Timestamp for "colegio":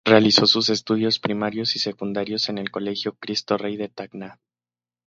2.71-3.13